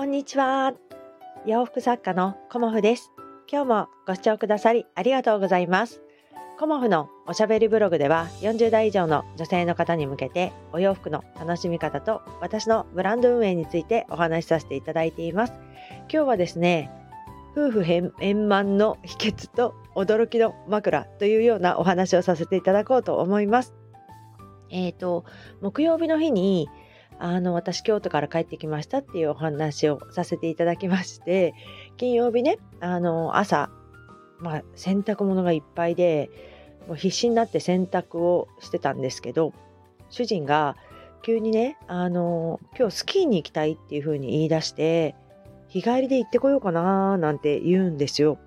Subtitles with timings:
[0.00, 0.72] こんにちは。
[1.44, 3.12] 洋服作家のコモフです。
[3.52, 6.00] 今日もご視聴くださりありがとうございます。
[6.58, 15.52] コモフのおしゃべりブログでは40代以上の女性の方に向けてお洋服の楽しみ方と私のブランド運営についてお話しさせていただいています。
[16.10, 16.90] 今日はですね、
[17.54, 17.84] 夫婦
[18.22, 23.74] 円満の秘訣と驚きの枕というようなお話をさせていただこうと思います。
[24.70, 25.26] えっ、ー、と、
[25.60, 26.70] 木曜日の日に
[27.22, 31.54] あの私京都から帰ってきましたっていうお話をさせていただきまして
[31.98, 33.70] 金曜日ねあの朝、
[34.38, 36.30] まあ、洗濯物がいっぱいで
[36.88, 39.52] もう必死になって洗濯をしてたんですけど
[40.08, 40.76] 主人が
[41.22, 45.14] 急にねあの今日スキーに行きたいっていう風に言い出して
[45.68, 48.38] 日帰りで行ってこようかななんて言うんですよ。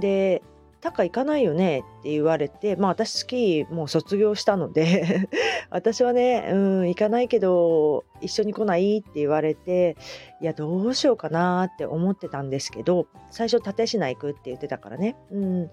[0.00, 0.42] で
[0.80, 5.28] タカ行かないよねって言われて、まあ私スキーもう卒業したので
[5.70, 8.98] 私はね、うん、行かないけど一緒に来ない？
[8.98, 9.96] って言われて、
[10.40, 15.16] いや、どうしようかなって思ってたんですけど、最初立科行くって言ってたからね。
[15.30, 15.70] うん。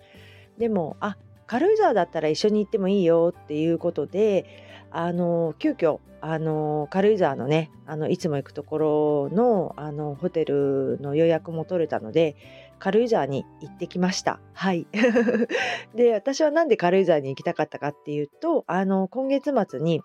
[0.58, 4.45] でも、あ、軽井沢だったら一緒に行ってもいいよっていうことで、
[4.92, 12.36] あの、急遽、あの、軽井沢のね、あの、いつも行くところの、あの、ホテルの予約も取れたので、
[12.80, 14.40] 軽井沢に行ってきました。
[14.54, 14.88] はい。
[15.95, 20.02] で、私はなんで軽井沢に行きたかったかっていうと、あの、今月末に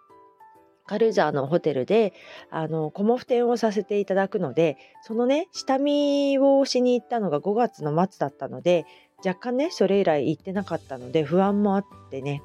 [0.87, 2.13] 軽井沢のホテルで、
[2.51, 8.87] あの、コモフ展をさせていただくので、そのね、下見をしに行ったのが5月の末だったので、
[9.25, 12.43] 若干ね、それ以来行ってなかったので、不安もあってね、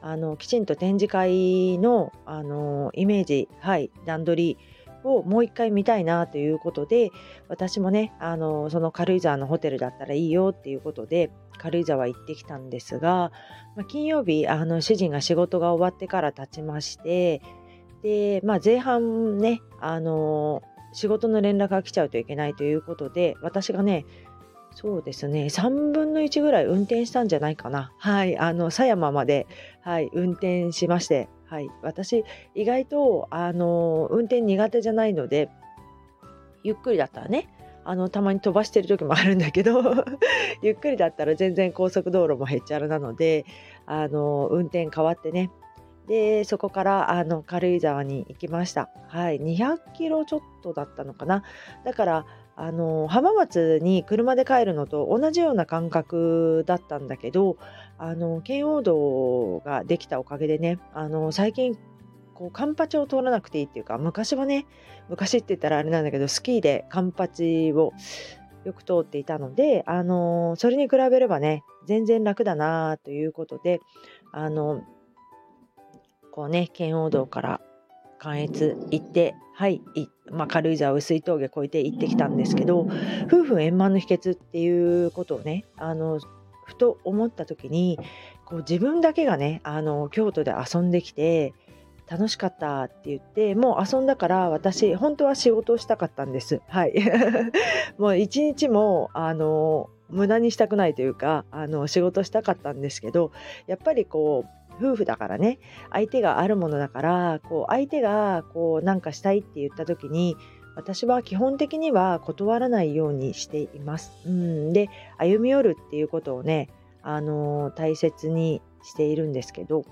[0.00, 4.58] あの、きちんと展示会の、あの、イメージ、はい、段取り、
[5.04, 7.10] をもう一回見たいなということで
[7.48, 13.30] 私もねあのその軽井沢のホテルだったらいいよっていうことで軽井沢行ってきたんですが、
[13.76, 17.42] まあ、金曜日あの主人が仕事が終わってから経ちまして
[18.02, 24.06] で、まあ、前半ねあの仕事の連絡が来ちゃうといけないということで私がね
[24.74, 27.92] そうですね3分の1ぐらい運転したんじゃないかな。
[27.96, 29.46] はいあの狭山まで、
[29.82, 31.28] はい、運転しまして。
[31.54, 32.24] はい、私
[32.56, 35.50] 意外とあの運転苦手じゃないので
[36.64, 37.48] ゆっくりだったらね
[37.84, 39.80] あのたまに飛ばしてる時もあるんだけど
[40.62, 43.44] ゆっくりだったら全然高速道路もへっちゃらなので
[43.86, 45.50] あの運転変わってね。
[46.08, 48.90] でそこからあの軽井沢に行きました。
[49.08, 49.40] はい。
[49.40, 51.44] 200キロちょっとだったのかな。
[51.84, 52.26] だから
[52.56, 57.56] あの浜松に車で帰るのと同じような感覚だったんだけど
[57.98, 61.76] あの圏央道ができたおかげでねあの最近
[62.34, 64.66] こうカンパチを通らなくていいっていうか昔はね
[65.08, 67.92] 昔って言ったらあれなんだけどスキーでカンパチを
[68.64, 73.80] よく通っていたのであのそれに比べればね全然楽だなということで
[74.32, 74.82] あの
[76.32, 77.60] こうね圏央道から
[78.18, 79.80] 関越行ってはい、
[80.30, 82.88] まあ、軽井沢薄い峠越えて行ってきたんですけど
[83.26, 86.18] 夫婦円満の秘訣っていうことをねあの
[86.66, 87.98] ふと思った時に
[88.44, 91.54] こう自分だけがねあの京都で遊んできて
[92.06, 96.60] 楽しかったって言ってもう遊んだから私本当は仕事をしたかったんです。
[96.68, 96.94] はい。
[97.96, 103.32] もう一日もあの無駄にしたくないというかあの仕事したかったんですけど
[103.66, 105.58] やっぱりこう夫婦だからね
[105.90, 110.36] 相手があるものだからこう相手がこうなんかしたいって言った時に
[110.76, 114.10] 私は基本的には断らないようにしています。
[114.26, 116.68] うん、で歩み寄るっていうことをね、
[117.02, 119.84] あのー、大切にしているんですけど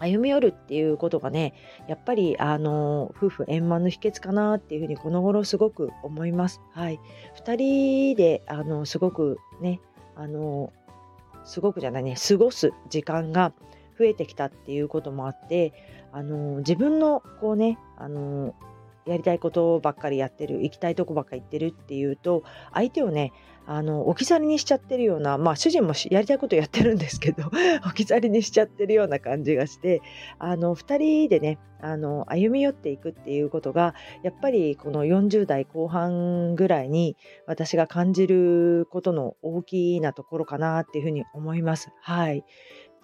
[0.00, 1.54] 歩み寄るっていうことがね
[1.88, 6.60] やっぱりあのー、夫婦円満の秘訣かなっていうふうにこの頃すごく思います。
[6.72, 7.00] はい、
[7.36, 9.80] 2人であのすごくね
[10.16, 10.72] あの
[11.44, 13.52] すごくじゃないね過ごす時間が
[13.98, 15.72] 増えてきたっていうこともあって
[16.12, 18.54] あの自分のこうねあの
[19.06, 23.32] やりたいことばっかりやってる行きたいとこばっかり行ってるっていうと相手をね
[23.66, 27.44] あの置き去りにしちゃってるようなまあ主人もやりたいことやってるんですけど
[27.86, 30.02] 置き去りにしちゃってるような感じがして
[30.38, 41.90] あの2人でねあの歩み寄っていくっていうことがやっぱりこの40代後半ぐらいに私が感じることの大きなところかなっていうふうに思います。
[42.00, 42.44] はい、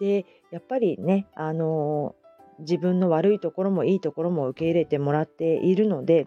[0.01, 2.17] でやっぱりねあの
[2.59, 6.27] 自分の悪いところもいいところも受け入れてもらっているので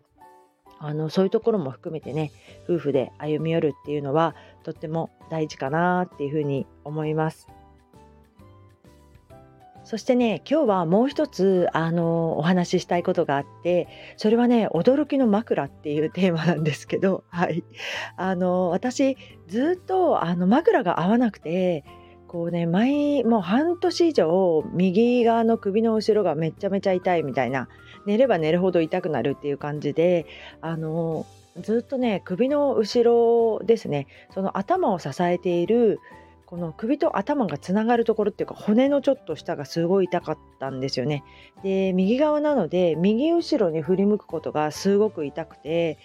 [0.80, 2.32] あのそういうところも含めてね
[2.66, 7.48] 夫婦で歩み寄るっていうのはとっても大事かなっていうふうに思います。
[9.86, 17.66] そしてね今日はもう一つあのお話ししたいことがあってそれはね驚きの枕っていうテーマなんですけどはい
[18.16, 19.18] あの私
[19.48, 21.84] ずっとあの枕が合わなくて
[22.34, 27.70] こうね毎もう半年以上右側の首の後ろがめちゃめちゃ痛いみたいな
[28.08, 30.26] 寝れば寝るほど痛くなるっていう感じで
[30.60, 31.28] あの
[31.62, 36.00] ずっとね首の後ろですねその頭を支えている
[36.48, 41.24] この首と頭がつながるところっていうか骨のちょっと下がすごい痛かったんですよね。
[41.64, 46.00] で右側なので右後ろに振り向くことがすごく痛くて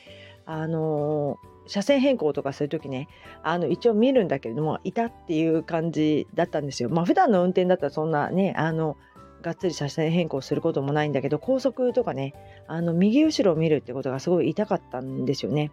[0.44, 1.38] あの
[1.68, 3.08] 車線変更とかする時ね
[3.42, 6.88] あの一応見るんだけれどもいたっていう感じだったんですよ。
[6.88, 8.96] まあ普段の運転だったらそんなねあの
[9.42, 12.34] がっつり車線変更することもないんだけど高速とかね
[12.66, 15.70] あの右後ろを見るってことがすごい痛かったんですよね。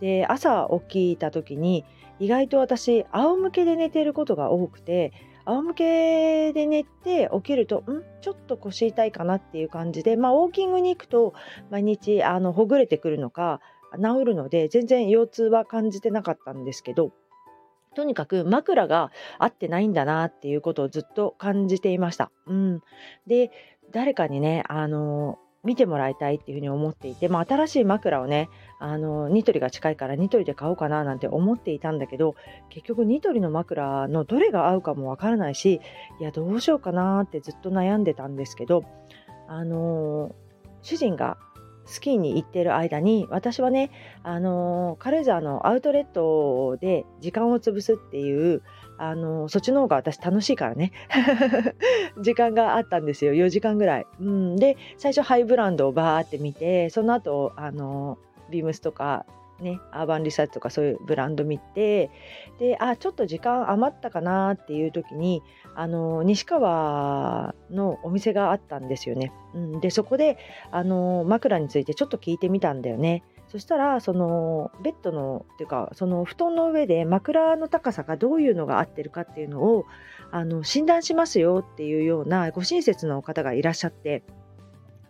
[0.00, 1.84] で朝起きた時に
[2.18, 5.12] 意外と私仰向けで寝てることが多くて
[5.44, 8.02] 仰向けで寝て起きるとん？
[8.20, 11.34] ちょっと腰痛いかなっていう感じで、まあ、ウォーキングに行くと
[11.70, 13.60] 毎日あのほぐれてくるのか
[13.98, 17.12] 治るので全然腰痛は感じてなかったんですけど
[17.94, 22.30] とにかく枕が合ってないんだなっていうことをずっと感じていました。
[22.46, 22.82] うん、
[23.26, 23.50] で
[23.92, 32.36] 誰かにねあの見てもらいたいっていうふうに思っていて、まあ、新しい枕をねあのニトリが近いからニトリで買おうかななんて思っていたんだけど
[32.68, 35.80] 結局ニトリの枕のどれが合うかもわからないし
[36.20, 38.84] いやどうしようかなってずっと悩んでたんですけど
[39.48, 40.34] あの
[40.82, 41.38] 主人が
[41.86, 43.90] スキーに行ってる間に私はね、
[44.22, 48.62] あの軽井沢のアウトレットで時間を潰すっていう、
[48.96, 50.92] あのそっちの方が私楽しいからね。
[52.22, 53.32] 時間があったんですよ。
[53.32, 54.06] 4時間ぐらい。
[54.20, 58.18] うん、で最初ハイブランドをバーって見てその後あの
[58.50, 59.26] ビームスとか
[59.60, 62.10] ね、アーバンリサーチとかそういうブランド見て
[62.58, 65.42] であちょっと時間余ったかなっていう時に
[65.76, 69.32] あの西川のお店があったんですよね。
[69.54, 70.38] うん、でそこで
[70.70, 73.22] あの枕についてちょっと聞いてみたんだよね。
[73.48, 79.86] そしたらそのベッドのっていうかその布団の上で枕の高さがどういうのが合ってるかっていうのを
[80.32, 84.24] あの診断しますよっていうようなご親切の方がいらっしゃって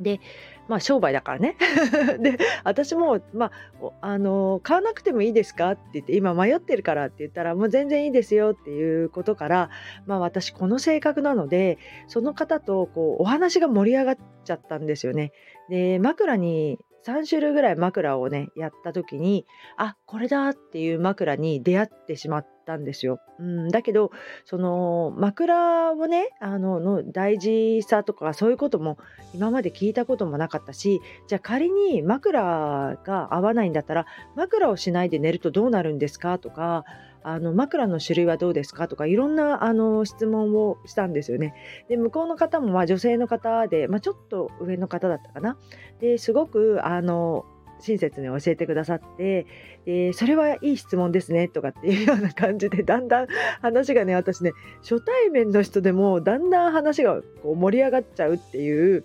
[0.00, 0.20] で
[0.69, 1.56] まあ商売だからね
[2.20, 9.70] で私も、まあ、あの買わなくてもいいですかって言って今迷ってるからって言ったらもう全然いいですよっていうことから、
[10.06, 15.32] まあ、私この性格なのでその方とこうお話が盛り上がっちゃったんですよね。
[15.69, 19.47] で枕に3種類ぐらい枕をねやった時に
[19.77, 23.21] あこれだっていう枕に出会ってしまったんですよ。
[23.39, 24.11] うん、だけど
[24.45, 28.97] その枕をねあのの大事さとかそういうことも
[29.35, 36.85] 今まで聞いたこともなかったしじゃあ仮に枕が合わないんだったら枕をしないで寝るとどうなるんですかとか
[37.25, 38.87] あの枕の種類はどうですか？
[38.87, 41.55] とかいろんなあの質問をしたんですよね。
[41.88, 45.56] で向こうの方もま女性の方で、まあ、ちょっと上の方だったかな。
[46.00, 47.47] ですごくあの
[47.81, 49.47] 親切に教えてくださって
[49.85, 53.26] でそれはいい質問ですねとかっていうような感じで だんだん
[53.61, 59.05] 話がね私ね初対面の人でもだんだん話がこう盛り上がっちゃうっていう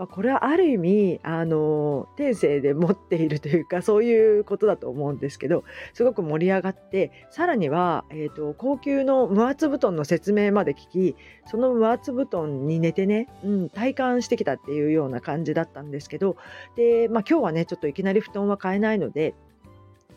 [0.00, 5.62] まあ、これはある意味あの天性で持っているというか そういうことだと思うんですけど
[5.92, 16.36] すごく盛り上がってさらには、えーと、高級の無圧布団の説明まで聞きその無圧布団に寝てね、うん、体感してきたっていうような感じだったんですけど
[16.76, 19.34] で、まあ、今日はねちょっといきなり布団は買えないので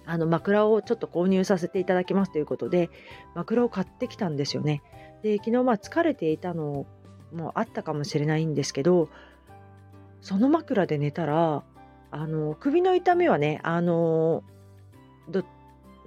[0.06, 2.89] あの枕をちょっと購入させていただきますということで
[3.36, 4.81] 枕を買ってきたんですよね。
[5.24, 6.86] で昨日まあ疲れていたの
[7.33, 9.09] もあったかもしれないんですけど
[10.24, 11.63] その枕で寝たら
[12.10, 14.44] あの首の痛みはねあの
[15.30, 15.44] ど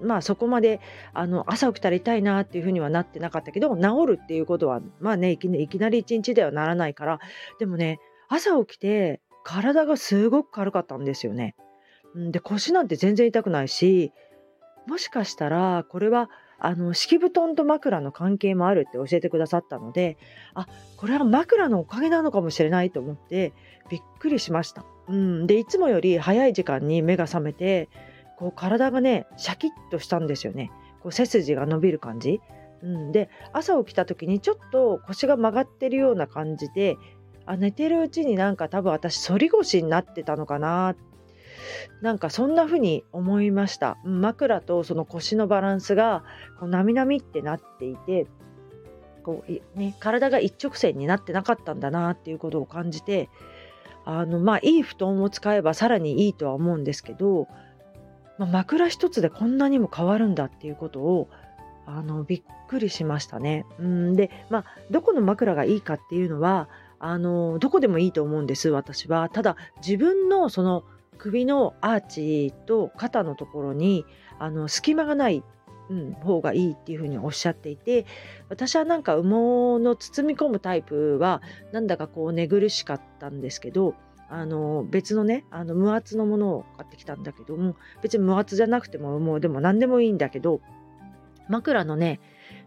[0.00, 0.80] まあそこまで
[1.12, 3.82] あの朝起きたら痛いなっていうふうにはなってなかったけど治
[4.16, 7.20] るっていうことはまあねいきいきなり一日ではならないから
[7.58, 11.54] でもね朝起きて体がすごく軽かったんですよね。
[12.14, 14.12] で腰なんて全然痛くないし
[14.86, 20.16] もしかしたらこれはあの敷布団と枕の関係もあるって教えてくださったので
[20.54, 23.52] あこれは枕のおかげなのかもしれないと思って
[23.88, 24.84] びっくりしました。
[25.08, 27.88] うん、でいつもより早い時間に目が覚めて
[28.38, 30.70] こう体がねシャキッとしたんですよね。
[31.00, 32.40] こう背筋が伸びる感じ。
[32.82, 36.96] うん、で朝起きた時にちょっと腰が曲がってるような感じで
[37.46, 40.94] あ寝てるうちになんか多分私反り腰になってたのかな
[42.02, 46.24] なんかそんな風に思いました枕とその腰のバランスが
[46.60, 48.26] こうなみなみってなっていて
[49.22, 53.30] こう、ね、体が一直線になってなかったんだなっていうことを感じて
[54.06, 57.48] あのまあいい布団を使えばさらにいいとは思うんですけど、
[58.38, 61.28] まあ、枕一つでこんなにも変わるんだっていうことを
[61.86, 63.66] あのびっくりしましたね。
[63.80, 66.68] うんで、まあ、どこの枕がいいかっていうのは
[67.00, 69.28] あのどこでもいいと思うんです私は。
[69.28, 70.84] ただ自分のその
[71.18, 74.04] 首のアーチと肩のところに
[74.38, 75.42] あの隙間がない
[75.88, 78.06] うん、方がいいっていうふうにおっしゃっていて
[78.48, 79.28] 私はなんか羽毛
[79.82, 83.94] の包み込むタイプはなんだかこう寝苦しかったんですけど
[84.28, 90.60] あの別のねあの無圧のものを買ってきたんだけども別に無圧じゃなくてももうでも何でもいいんだけど
[91.48, 92.20] 枕のね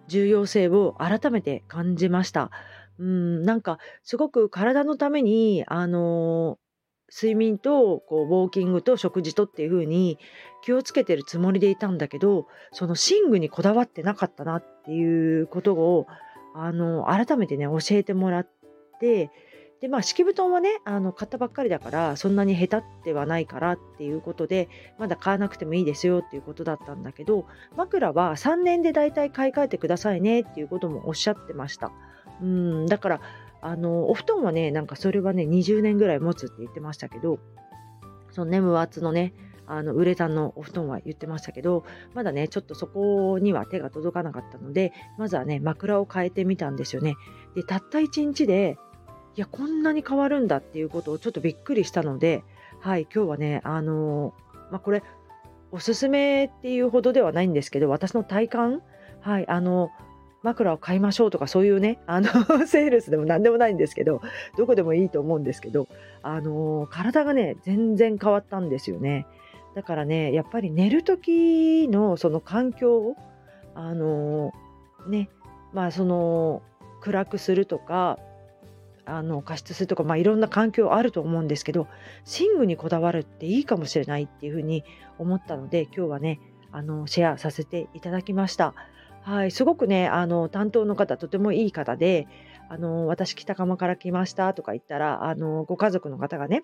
[0.07, 2.49] 重要性を改めて感じました。
[2.97, 6.57] うんなんかすごく体のためにあの
[7.09, 10.17] 睡眠とこうウォーキングと食事とっていう風に
[10.63, 16.07] 気をつけてるつもりでいたんだけどその寝具にこだわってなかったなっていうことを
[16.55, 18.49] あの改めてね教えてもらっ
[18.99, 19.31] て
[19.81, 27.45] でまあ敷布団はねあの買ったばっかりだからそんなに下手ってはないからっていうことでまだ買わなくてもいいですよっていうことだったんだけど
[27.77, 31.91] 枕は3年でだいたい買い替えてくださいねっていうこともおっしゃってました。
[32.41, 33.21] うんだから
[33.61, 37.39] あのお布団はねなんかそれはね20年ぐらい持つって言ってましたけど
[38.31, 39.33] そのね無圧のね
[39.67, 41.85] あのウレタンのお布団は言ってましたけど
[42.15, 47.15] まだねちょっとそこには手が届かなかったのでまずはね枕を変えてみたんですよね。
[47.55, 48.77] でたった1日で
[49.35, 52.43] いやこんなに変わるんだっていうことをちょっとびっくりしたので
[52.79, 54.33] はい今日はねあの
[54.71, 55.03] まあ、これ
[55.71, 58.81] おすすめっていうほどではないんですけど私の体感
[59.21, 59.91] はいあの
[60.43, 62.29] 枕を買いましょうとかそういうねあの
[62.65, 64.21] セールスでも何でもないんですけど
[64.57, 65.87] どこでもいいと思うんですけど
[66.21, 69.25] あの体がね全然変わったんですよね
[69.75, 73.15] だからねやっぱり寝る時のその環境を
[73.75, 74.53] あの
[75.07, 75.29] ね
[75.73, 76.61] まあその
[77.01, 78.17] 暗くするとか
[79.05, 81.87] あの加湿するとか、まあ、いろんな環境あると思うんですけど
[82.39, 84.83] 寝具にこだわるっていいかもしれないっていうふうに
[85.17, 86.39] 思ったので今日はね
[86.71, 88.75] あのシェアさせていただきました。
[89.21, 92.27] はい、すごくね、あの、担当の方、とてもいい方で、
[92.69, 96.63] あの、私、北釜から来ましたとか言ったら、あの、ご家族の方がね、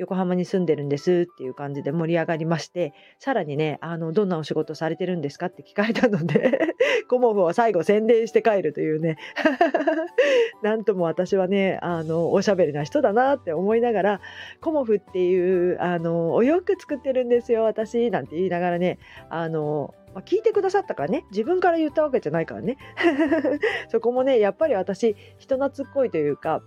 [0.00, 6.74] 横浜に住んでるんですっていう感じで盛り上がりまして、さらにね、あの、どんなお仕事されてるんですかって聞かれたので
[7.08, 9.18] コモフを最後宣伝して帰るというね
[10.62, 14.20] なんとも私はね、あの、おしゃべりな人だなって思いながら、
[14.62, 21.24] コモフっていう、あの、お洋服作ってるんですよ、私、なんて言いながらね、あの、まあ、聞いてくださったからね。
[21.30, 22.76] 自分から言ったわけじゃないからね。
[23.88, 26.62] そこもねやっぱり私人懐っこいというか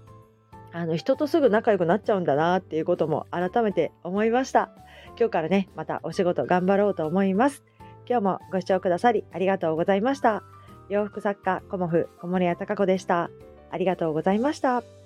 [0.71, 4.71] あの人とすぐ仲良くなっちゃうんだなっていうことも改めて思いました。
[5.19, 7.63] 今日からねまたお仕事頑張ろうと思います。
[8.07, 10.43] 今日もご視聴くださりありがとうございました。
[10.89, 13.29] 洋服作家コモフ小森屋隆子でした。
[13.71, 15.02] ありがとうございました。